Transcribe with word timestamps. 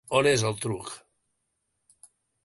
On 0.19 0.27
és 0.29 0.45
el 0.51 0.55
truc? 0.63 0.89